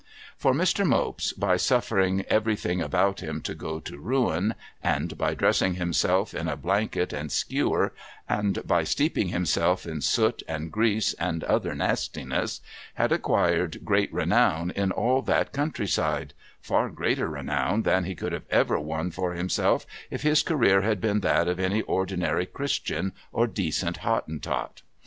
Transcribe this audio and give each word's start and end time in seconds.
For, 0.35 0.51
Mr. 0.55 0.83
Mopes, 0.83 1.31
by 1.31 1.57
suffering 1.57 2.23
everything 2.27 2.81
about 2.81 3.19
him 3.21 3.39
to 3.41 3.53
go 3.53 3.79
to 3.81 3.99
ruin, 3.99 4.55
and 4.81 5.15
by 5.15 5.35
dressing 5.35 5.75
himself 5.75 6.33
in 6.33 6.47
a 6.47 6.57
blanket 6.57 7.13
and 7.13 7.31
skewer, 7.31 7.93
and 8.27 8.65
by 8.65 8.83
steeping 8.83 9.27
himself 9.27 9.85
in 9.85 10.01
soot 10.01 10.41
and 10.47 10.71
grease 10.71 11.13
and 11.19 11.43
other 11.43 11.75
nastiness, 11.75 12.61
had 12.95 13.11
acquired 13.11 13.85
great 13.85 14.11
renown 14.11 14.71
in 14.71 14.91
all 14.91 15.21
that 15.21 15.51
country 15.53 15.85
side— 15.85 16.33
far 16.69 16.89
greater 16.89 17.27
renown 17.27 17.83
than 17.83 18.03
he 18.05 18.15
could 18.15 18.33
ever 18.49 18.77
have 18.77 18.83
won 18.87 19.11
for 19.11 19.33
himself, 19.33 19.85
if 20.09 20.23
his 20.23 20.41
career 20.41 20.81
had 20.81 20.99
been 20.99 21.19
that 21.19 21.47
of 21.47 21.59
any 21.59 21.83
ordinary 21.83 22.47
Christian, 22.47 23.11
or 23.31 23.45
decent 23.45 23.97
Hottentot. 23.97 24.81